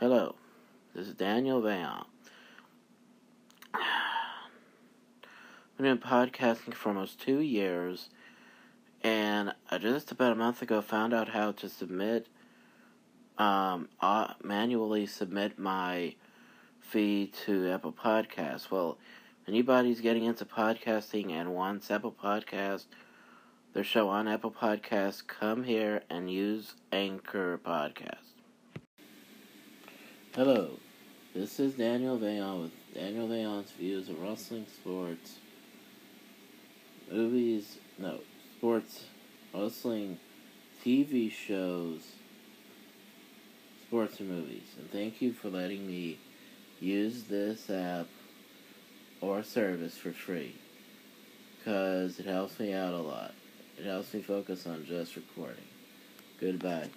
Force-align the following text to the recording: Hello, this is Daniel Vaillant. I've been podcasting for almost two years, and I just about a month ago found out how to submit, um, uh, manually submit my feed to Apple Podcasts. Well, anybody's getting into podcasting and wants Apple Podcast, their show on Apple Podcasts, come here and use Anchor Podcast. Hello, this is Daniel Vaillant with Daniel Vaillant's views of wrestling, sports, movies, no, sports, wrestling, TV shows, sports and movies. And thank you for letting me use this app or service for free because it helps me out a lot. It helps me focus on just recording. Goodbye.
Hello, 0.00 0.36
this 0.94 1.08
is 1.08 1.14
Daniel 1.14 1.60
Vaillant. 1.60 2.06
I've 3.74 3.82
been 5.76 5.98
podcasting 5.98 6.72
for 6.72 6.90
almost 6.90 7.20
two 7.20 7.40
years, 7.40 8.08
and 9.02 9.54
I 9.72 9.78
just 9.78 10.12
about 10.12 10.30
a 10.30 10.36
month 10.36 10.62
ago 10.62 10.80
found 10.82 11.12
out 11.12 11.30
how 11.30 11.50
to 11.50 11.68
submit, 11.68 12.28
um, 13.38 13.88
uh, 14.00 14.34
manually 14.40 15.04
submit 15.04 15.58
my 15.58 16.14
feed 16.78 17.32
to 17.46 17.68
Apple 17.68 17.92
Podcasts. 17.92 18.70
Well, 18.70 18.98
anybody's 19.48 20.00
getting 20.00 20.26
into 20.26 20.44
podcasting 20.44 21.32
and 21.32 21.56
wants 21.56 21.90
Apple 21.90 22.14
Podcast, 22.22 22.84
their 23.72 23.82
show 23.82 24.08
on 24.08 24.28
Apple 24.28 24.52
Podcasts, 24.52 25.26
come 25.26 25.64
here 25.64 26.04
and 26.08 26.30
use 26.30 26.76
Anchor 26.92 27.58
Podcast. 27.58 28.37
Hello, 30.38 30.78
this 31.34 31.58
is 31.58 31.74
Daniel 31.74 32.16
Vaillant 32.16 32.62
with 32.62 32.94
Daniel 32.94 33.26
Vaillant's 33.26 33.72
views 33.72 34.08
of 34.08 34.22
wrestling, 34.22 34.66
sports, 34.72 35.38
movies, 37.10 37.78
no, 37.98 38.20
sports, 38.56 39.06
wrestling, 39.52 40.16
TV 40.84 41.28
shows, 41.28 42.12
sports 43.88 44.20
and 44.20 44.28
movies. 44.28 44.76
And 44.78 44.88
thank 44.92 45.20
you 45.20 45.32
for 45.32 45.48
letting 45.48 45.84
me 45.84 46.20
use 46.78 47.24
this 47.24 47.68
app 47.68 48.06
or 49.20 49.42
service 49.42 49.98
for 49.98 50.12
free 50.12 50.54
because 51.58 52.20
it 52.20 52.26
helps 52.26 52.60
me 52.60 52.72
out 52.72 52.94
a 52.94 52.98
lot. 52.98 53.34
It 53.76 53.86
helps 53.86 54.14
me 54.14 54.22
focus 54.22 54.68
on 54.68 54.86
just 54.86 55.16
recording. 55.16 55.66
Goodbye. 56.40 56.90